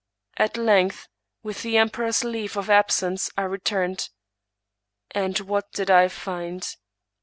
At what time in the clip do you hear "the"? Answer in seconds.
1.61-1.77